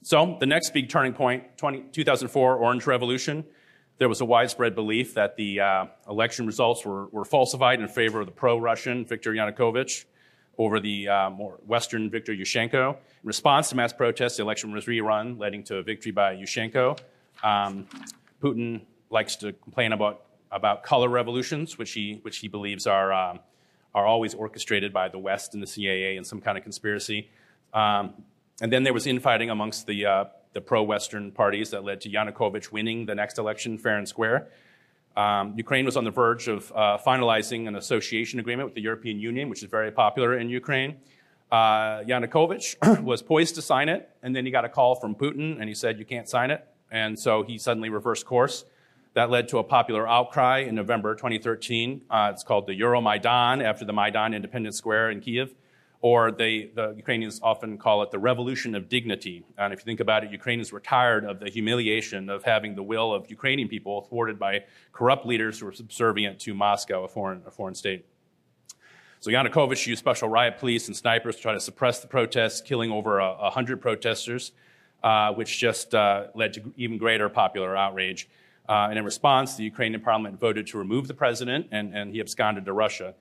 [0.02, 3.44] so the next big turning point, 20, 2004 Orange Revolution,
[3.98, 8.20] there was a widespread belief that the uh, election results were, were falsified in favor
[8.20, 10.04] of the pro-Russian Viktor Yanukovych
[10.58, 12.90] over the uh, more Western Viktor Yushchenko.
[12.90, 16.98] In response to mass protests, the election was rerun, leading to a victory by Yushchenko.
[17.42, 17.86] Um,
[18.42, 23.40] Putin likes to complain about, about color revolutions, which he, which he believes are, um,
[23.94, 27.30] are always orchestrated by the West and the CIA and some kind of conspiracy.
[27.72, 28.14] Um,
[28.60, 32.10] and then there was infighting amongst the, uh, the pro Western parties that led to
[32.10, 34.48] Yanukovych winning the next election fair and square.
[35.16, 39.18] Um, Ukraine was on the verge of uh, finalizing an association agreement with the European
[39.18, 40.96] Union, which is very popular in Ukraine.
[41.50, 45.58] Uh, Yanukovych was poised to sign it, and then he got a call from Putin,
[45.58, 46.66] and he said, You can't sign it.
[46.90, 48.64] And so he suddenly reversed course.
[49.14, 52.02] That led to a popular outcry in November 2013.
[52.08, 55.54] Uh, it's called the Euromaidan, after the Maidan Independence Square in Kiev
[56.02, 59.44] or they, the Ukrainians often call it the revolution of dignity.
[59.58, 62.82] And if you think about it, Ukrainians were tired of the humiliation of having the
[62.82, 67.42] will of Ukrainian people thwarted by corrupt leaders who were subservient to Moscow, a foreign,
[67.46, 68.06] a foreign state.
[69.20, 72.90] So Yanukovych used special riot police and snipers to try to suppress the protests, killing
[72.90, 74.52] over a, 100 protesters,
[75.02, 78.30] uh, which just uh, led to even greater popular outrage.
[78.66, 82.20] Uh, and in response, the Ukrainian parliament voted to remove the president, and, and he
[82.20, 83.14] absconded to Russia.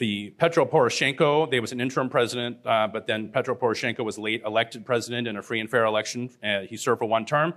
[0.00, 4.42] The Petro Poroshenko, there was an interim president, uh, but then Petro Poroshenko was late
[4.46, 6.30] elected president in a free and fair election.
[6.42, 7.52] Uh, he served for one term.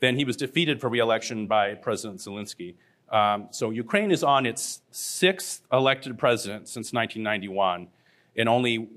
[0.00, 2.76] Then he was defeated for reelection by President Zelensky.
[3.10, 7.88] Um, so Ukraine is on its sixth elected president since 1991,
[8.34, 8.88] and only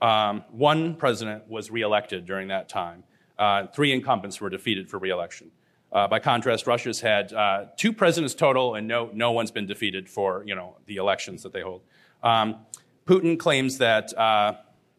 [0.00, 3.02] um, one president was reelected during that time.
[3.36, 5.50] Uh, three incumbents were defeated for reelection.
[5.90, 10.08] Uh, by contrast, Russia's had uh, two presidents total, and no, no one's been defeated
[10.08, 11.82] for you know the elections that they hold.
[12.22, 12.56] Um,
[13.06, 14.54] Putin claims that uh,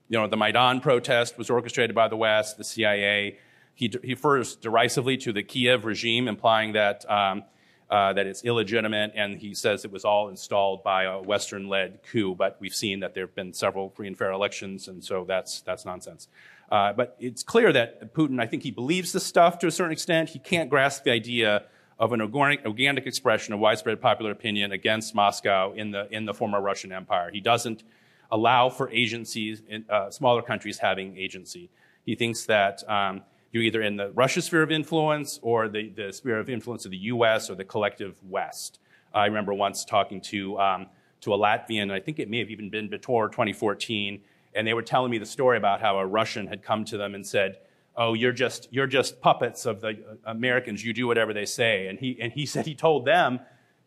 [0.10, 3.38] you know the Maidan protest was orchestrated by the West, the CIA.
[3.74, 7.44] He, he refers derisively to the Kiev regime, implying that um,
[7.90, 12.36] uh, that it's illegitimate, and he says it was all installed by a Western-led coup.
[12.36, 15.62] But we've seen that there have been several free and fair elections, and so that's
[15.62, 16.28] that's nonsense.
[16.70, 19.94] Uh, but it's clear that Putin, I think, he believes this stuff to a certain
[19.94, 20.30] extent.
[20.30, 21.64] He can't grasp the idea
[22.00, 26.34] of an organic, organic expression of widespread popular opinion against Moscow in the, in the
[26.34, 27.32] former Russian Empire.
[27.32, 27.84] He doesn't
[28.32, 31.70] allow for agencies, in, uh, smaller countries having agency.
[32.06, 36.14] He thinks that um, you're either in the Russia sphere of influence or the, the
[36.14, 38.80] sphere of influence of the US or the collective West.
[39.14, 40.88] I remember once talking to, um,
[41.22, 44.22] to a Latvian, I think it may have even been before 2014,
[44.54, 47.16] and they were telling me the story about how a Russian had come to them
[47.16, 47.58] and said,
[47.98, 50.84] "Oh, you're just you're just puppets of the Americans.
[50.84, 53.40] You do whatever they say." And he and he said he told them,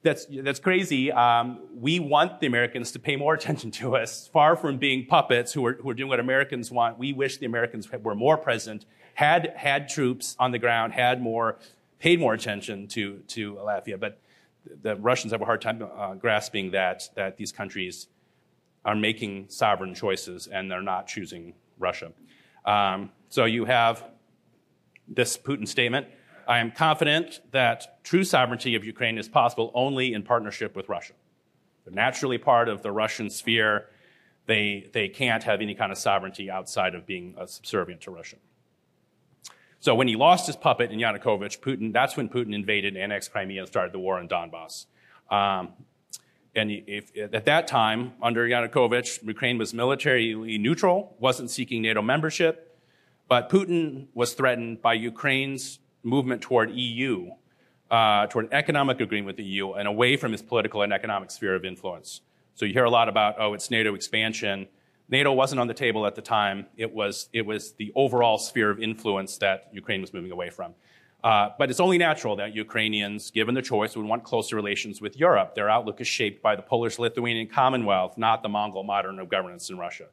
[0.02, 1.12] "That's that's crazy.
[1.12, 4.28] Um, we want the Americans to pay more attention to us.
[4.28, 7.46] Far from being puppets who are who are doing what Americans want, we wish the
[7.46, 11.58] Americans were more present, had had troops on the ground, had more,
[11.98, 14.20] paid more attention to to Latvia, but."
[14.82, 18.08] The Russians have a hard time uh, grasping that that these countries
[18.84, 22.12] are making sovereign choices and they're not choosing Russia.
[22.64, 24.04] Um, so you have
[25.08, 26.06] this Putin statement.
[26.46, 31.14] I am confident that true sovereignty of Ukraine is possible only in partnership with Russia.
[31.84, 33.86] They're naturally part of the Russian sphere.
[34.46, 38.36] They, they can't have any kind of sovereignty outside of being subservient to Russia.
[39.78, 43.60] So when he lost his puppet in Yanukovych, Putin, that's when Putin invaded, annexed Crimea,
[43.60, 44.86] and started the war in Donbass.
[45.30, 45.70] Um,
[46.54, 52.69] and if, at that time, under Yanukovych, Ukraine was militarily neutral, wasn't seeking NATO membership,
[53.30, 57.30] but Putin was threatened by Ukraine's movement toward EU,
[57.88, 61.30] uh, toward an economic agreement with the EU, and away from his political and economic
[61.30, 62.22] sphere of influence.
[62.56, 64.66] So you hear a lot about, oh, it's NATO expansion.
[65.08, 66.66] NATO wasn't on the table at the time.
[66.76, 70.74] It was, it was the overall sphere of influence that Ukraine was moving away from.
[71.22, 75.16] Uh, but it's only natural that Ukrainians, given the choice, would want closer relations with
[75.16, 75.54] Europe.
[75.54, 79.70] Their outlook is shaped by the Polish Lithuanian Commonwealth, not the Mongol modern of governance
[79.70, 80.06] in Russia.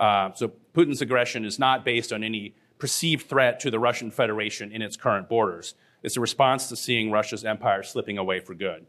[0.00, 4.72] Uh, so Putin's aggression is not based on any perceived threat to the Russian Federation
[4.72, 5.74] in its current borders.
[6.02, 8.86] It's a response to seeing Russia's empire slipping away for good.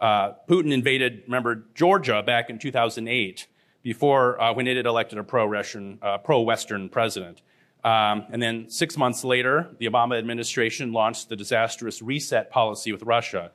[0.00, 3.46] Uh, Putin invaded, remember, Georgia back in 2008,
[3.82, 7.42] before uh, when it had elected a pro-Russian, uh, pro-Western president.
[7.84, 13.02] Um, and then six months later, the Obama administration launched the disastrous reset policy with
[13.02, 13.52] Russia.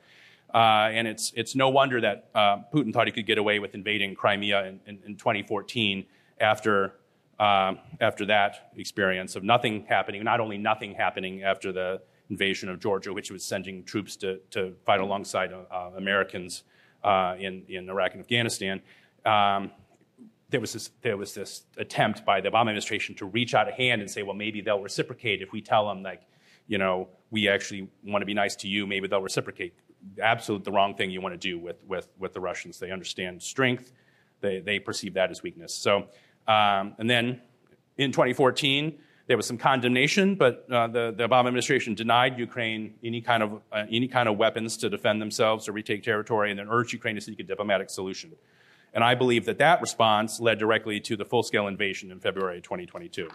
[0.52, 3.74] Uh, and it's, it's no wonder that uh, Putin thought he could get away with
[3.74, 6.06] invading Crimea in, in, in 2014
[6.40, 6.94] after,
[7.38, 12.80] uh, after that experience of nothing happening, not only nothing happening after the invasion of
[12.80, 16.64] Georgia, which was sending troops to, to fight alongside uh, Americans
[17.02, 18.80] uh, in, in Iraq and Afghanistan.
[19.24, 19.70] Um,
[20.50, 23.72] there was this there was this attempt by the Obama administration to reach out a
[23.72, 26.22] hand and say, well, maybe they'll reciprocate if we tell them like,
[26.68, 28.86] you know, we actually want to be nice to you.
[28.86, 29.74] Maybe they'll reciprocate.
[30.22, 32.78] Absolutely the wrong thing you want to do with with with the Russians.
[32.78, 33.92] They understand strength.
[34.40, 35.74] They they perceive that as weakness.
[35.74, 36.06] So
[36.46, 37.40] um, and then
[37.96, 43.22] in 2014 there was some condemnation, but uh, the, the Obama administration denied Ukraine any
[43.22, 46.68] kind of uh, any kind of weapons to defend themselves or retake territory, and then
[46.68, 48.32] urged Ukraine to seek a diplomatic solution.
[48.92, 52.60] And I believe that that response led directly to the full scale invasion in February
[52.60, 53.28] 2022.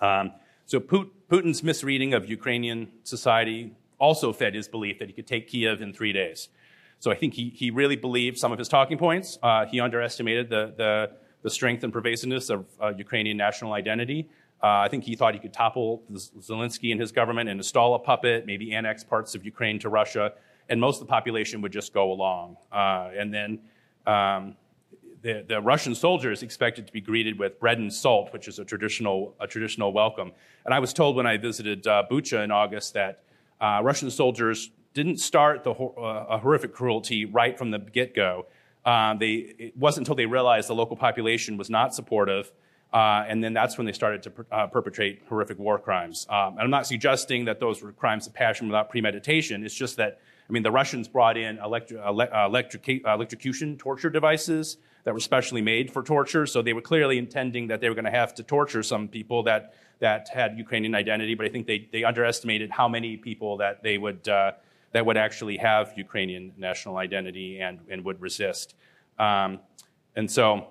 [0.00, 0.32] Um,
[0.66, 5.82] so Putin's misreading of Ukrainian society also fed his belief that he could take Kiev
[5.82, 6.48] in three days.
[7.00, 9.38] So I think he, he really believed some of his talking points.
[9.42, 11.10] Uh, he underestimated the, the,
[11.42, 14.28] the, strength and pervasiveness of uh, Ukrainian national identity.
[14.62, 17.98] Uh, I think he thought he could topple Zelensky and his government and install a
[17.98, 20.34] puppet, maybe annex parts of Ukraine to Russia,
[20.68, 22.56] and most of the population would just go along.
[22.70, 23.58] Uh, and then
[24.06, 24.56] um,
[25.22, 28.64] the, the, Russian soldiers expected to be greeted with bread and salt, which is a
[28.64, 30.32] traditional, a traditional welcome.
[30.64, 33.22] And I was told when I visited uh, Bucha in August that
[33.60, 38.46] uh, Russian soldiers didn't start the uh, horrific cruelty right from the get go.
[38.84, 42.52] Uh, they, it wasn't until they realized the local population was not supportive,
[42.92, 46.26] uh, and then that's when they started to per, uh, perpetrate horrific war crimes.
[46.28, 49.64] Um, and I'm not suggesting that those were crimes of passion without premeditation.
[49.64, 50.18] It's just that
[50.50, 55.92] I mean, the Russians brought in electri- electric- electrocution torture devices that were specially made
[55.92, 56.44] for torture.
[56.44, 59.44] So they were clearly intending that they were going to have to torture some people
[59.44, 61.36] that, that had Ukrainian identity.
[61.36, 64.52] But I think they, they underestimated how many people that they would, uh,
[64.92, 68.74] that would actually have Ukrainian national identity and, and would resist.
[69.18, 69.60] Um,
[70.16, 70.68] and so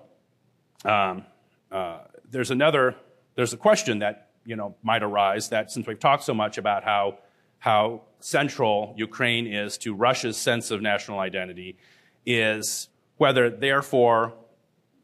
[0.84, 1.24] um,
[1.72, 2.96] uh, there's another,
[3.34, 6.84] there's a question that, you know, might arise that since we've talked so much about
[6.84, 7.18] how
[7.60, 11.76] how central Ukraine is to Russia's sense of national identity
[12.24, 14.32] is whether, therefore,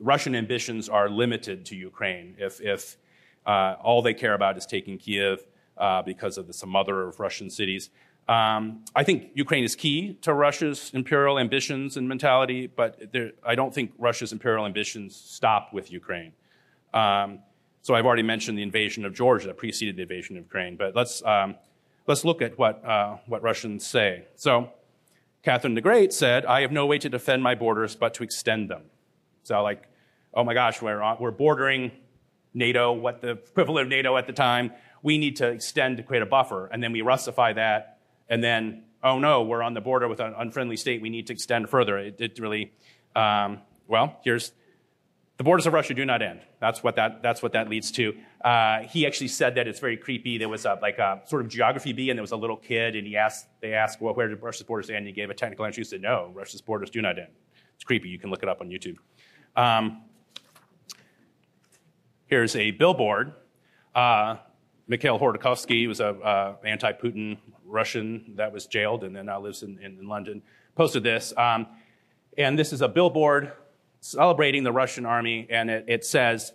[0.00, 2.34] Russian ambitions are limited to Ukraine.
[2.38, 2.96] If, if
[3.46, 5.46] uh, all they care about is taking Kiev
[5.76, 7.90] uh, because of the, some other of Russian cities.
[8.28, 13.54] Um, I think Ukraine is key to Russia's imperial ambitions and mentality, but there, I
[13.54, 16.32] don't think Russia's imperial ambitions stop with Ukraine.
[16.92, 17.40] Um,
[17.82, 20.96] so I've already mentioned the invasion of Georgia that preceded the invasion of Ukraine, but
[20.96, 21.54] let's um,
[22.06, 24.24] let's look at what, uh, what Russians say.
[24.36, 24.70] So,
[25.42, 28.68] Catherine the Great said, I have no way to defend my borders but to extend
[28.68, 28.82] them.
[29.42, 29.88] So, like,
[30.34, 31.92] oh my gosh, we're, on, we're bordering
[32.54, 34.72] NATO, what the equivalent of NATO at the time.
[35.02, 36.66] We need to extend to create a buffer.
[36.66, 37.95] And then we Russify that.
[38.28, 41.00] And then, oh no, we're on the border with an unfriendly state.
[41.00, 41.98] We need to extend further.
[41.98, 42.72] It, it really,
[43.14, 44.52] um, well, here's
[45.36, 46.40] the borders of Russia do not end.
[46.60, 48.14] That's what that, that's what that leads to.
[48.42, 50.38] Uh, he actually said that it's very creepy.
[50.38, 52.96] There was a, like a sort of geography bee, and there was a little kid,
[52.96, 54.98] and he asked, they asked, well, where did Russia's borders end?
[54.98, 55.80] And he gave a technical answer.
[55.80, 57.28] He said, no, Russia's borders do not end.
[57.74, 58.08] It's creepy.
[58.08, 58.96] You can look it up on YouTube.
[59.56, 60.04] Um,
[62.26, 63.34] here's a billboard.
[63.94, 64.36] Uh,
[64.88, 67.36] Mikhail Khodorkovsky was an uh, anti-Putin
[67.66, 70.42] Russian that was jailed and then now lives in, in, in London.
[70.74, 71.32] Posted this.
[71.36, 71.66] Um,
[72.38, 73.52] and this is a billboard
[74.00, 76.52] celebrating the Russian army, and it, it, says,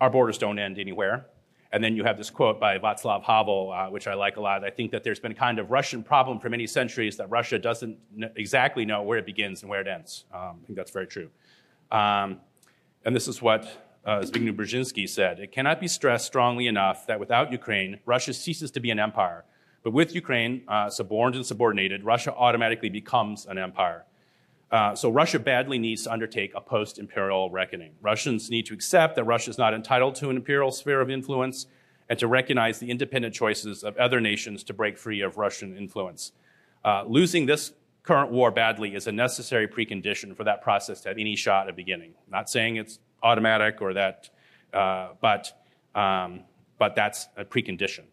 [0.00, 1.26] Our borders don't end anywhere.
[1.72, 4.62] And then you have this quote by Václav Havel, uh, which I like a lot.
[4.62, 7.58] I think that there's been a kind of Russian problem for many centuries that Russia
[7.58, 7.96] doesn't
[8.36, 10.24] exactly know where it begins and where it ends.
[10.34, 11.30] Um, I think that's very true.
[11.90, 12.40] Um,
[13.06, 13.64] and this is what
[14.04, 18.70] uh, Zbigniew Brzezinski said It cannot be stressed strongly enough that without Ukraine, Russia ceases
[18.72, 19.44] to be an empire.
[19.82, 24.04] But with Ukraine, uh, suborned and subordinated, Russia automatically becomes an empire.
[24.70, 27.92] Uh, so Russia badly needs to undertake a post-imperial reckoning.
[28.00, 31.66] Russians need to accept that Russia is not entitled to an imperial sphere of influence
[32.08, 36.32] and to recognize the independent choices of other nations to break free of Russian influence.
[36.84, 37.72] Uh, losing this
[38.02, 41.76] current war badly is a necessary precondition for that process to have any shot at
[41.76, 42.14] beginning.
[42.30, 44.30] Not saying it's automatic or that,
[44.72, 45.52] uh, but,
[45.94, 46.40] um,
[46.78, 48.04] but that's a precondition.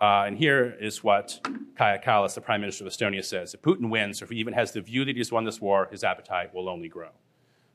[0.00, 1.40] Uh, and here is what
[1.78, 3.52] Kaja Kallas, the Prime Minister of Estonia, says.
[3.52, 5.88] If Putin wins, or if he even has the view that he's won this war,
[5.90, 7.10] his appetite will only grow.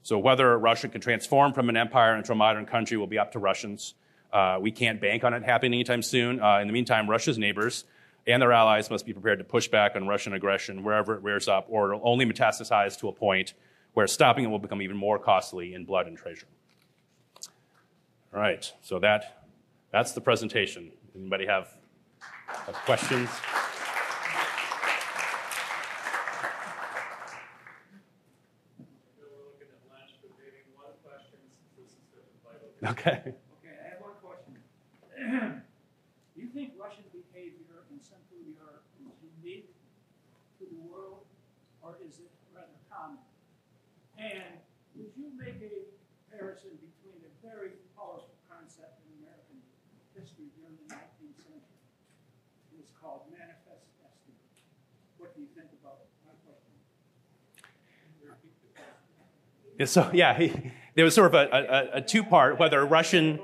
[0.01, 3.31] So whether Russia can transform from an empire into a modern country will be up
[3.33, 3.93] to Russians.
[4.33, 6.41] Uh, we can't bank on it happening anytime soon.
[6.41, 7.85] Uh, in the meantime, Russia's neighbors
[8.27, 11.47] and their allies must be prepared to push back on Russian aggression wherever it rears
[11.47, 13.53] up, or it'll only metastasize to a point
[13.93, 16.47] where stopping it will become even more costly in blood and treasure.
[18.33, 19.43] All right, so that,
[19.91, 20.91] that's the presentation.
[21.15, 21.69] Anybody have
[22.85, 23.29] questions?
[32.85, 33.33] Okay.
[33.33, 34.53] Okay, I have one question.
[36.35, 39.09] Do you think Russian behavior in Central Europe is
[39.41, 39.73] unique
[40.61, 41.25] to the world,
[41.81, 43.17] or is it rather common?
[44.21, 44.61] And
[44.93, 45.89] would you make a
[46.29, 49.57] comparison between a very powerful concept in American
[50.13, 51.75] history during the 19th century
[52.85, 54.37] is called manifest destiny.
[55.17, 55.97] What do you think about?
[59.89, 63.39] So yeah, he, there was sort of a, a, a two-part whether Russian,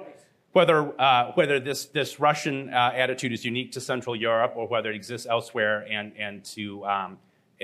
[0.54, 4.90] whether uh, whether this this Russian uh, attitude is unique to Central Europe or whether
[4.92, 7.18] it exists elsewhere, and and to um,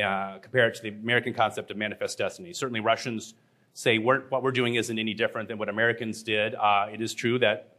[0.03, 2.51] uh, compare it to the American concept of manifest destiny.
[2.53, 3.35] Certainly, Russians
[3.73, 6.55] say we're, what we're doing isn't any different than what Americans did.
[6.55, 7.77] Uh, it is true that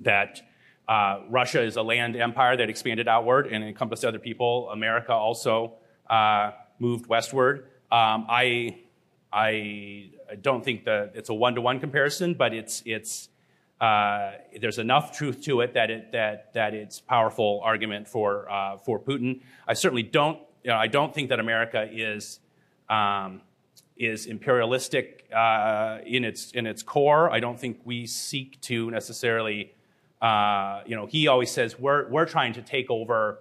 [0.00, 0.40] that
[0.88, 4.70] uh, Russia is a land empire that expanded outward and encompassed other people.
[4.70, 5.74] America also
[6.10, 7.68] uh, moved westward.
[7.90, 8.80] Um, I,
[9.32, 10.10] I
[10.40, 13.28] don't think that it's a one-to-one comparison, but it's, it's,
[13.80, 18.76] uh, there's enough truth to it that, it that, that it's powerful argument for, uh,
[18.76, 19.40] for Putin.
[19.66, 22.40] I certainly don't, you know, I don't think that America is,
[22.88, 23.42] um,
[23.96, 27.30] is imperialistic uh, in, its, in its core.
[27.30, 29.74] I don't think we seek to necessarily
[30.24, 33.40] uh, you know, he always says we're, we're trying to take over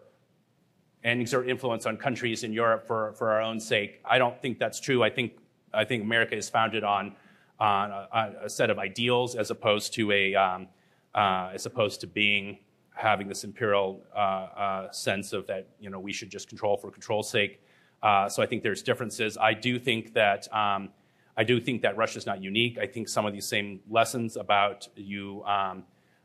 [1.01, 4.01] and exert influence on countries in Europe for, for our own sake.
[4.03, 5.01] I don't think that's true.
[5.01, 5.31] I think,
[5.73, 7.15] I think America is founded on,
[7.57, 10.67] on a, a set of ideals as opposed to a, um,
[11.15, 12.57] uh, as opposed to being
[12.95, 16.91] having this imperial uh, uh, sense of that you know we should just control for
[16.91, 17.61] control's sake.
[18.03, 19.37] Uh, so I think there's differences.
[19.37, 20.89] I do think that um,
[21.37, 22.77] I do think that Russia's not unique.
[22.77, 25.83] I think some of these same lessons about you um,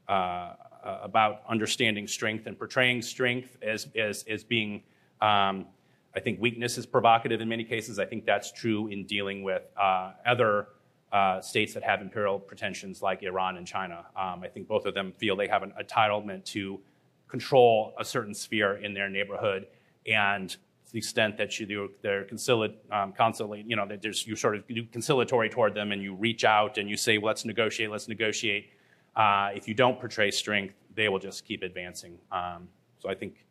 [0.09, 0.55] uh,
[0.85, 4.83] uh, about understanding strength and portraying strength as, as, as being,
[5.21, 5.67] um,
[6.15, 7.99] I think weakness is provocative in many cases.
[7.99, 10.69] I think that's true in dealing with uh, other
[11.13, 14.07] uh, states that have imperial pretensions like Iran and China.
[14.17, 16.81] Um, I think both of them feel they have an entitlement to
[17.27, 19.67] control a certain sphere in their neighborhood
[20.07, 24.35] and to the extent that you, they're conciliate, um, consulate, you know, that there's, you
[24.35, 27.45] sort of do conciliatory toward them and you reach out and you say, well, let's
[27.45, 28.71] negotiate, let's negotiate.
[29.19, 32.17] Uh, if you don't portray strength, they will just keep advancing.
[32.31, 32.69] Um,
[33.01, 33.45] so I think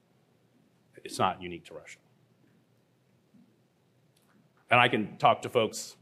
[1.03, 1.99] it's not unique to Russia.
[4.72, 5.97] And I can talk to folks.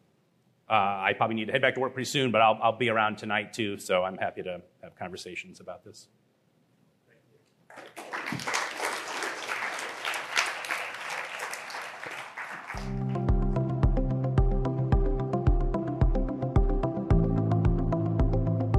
[0.69, 2.89] Uh, I probably need to head back to work pretty soon, but I'll, I'll be
[2.89, 6.07] around tonight too, so I'm happy to have conversations about this.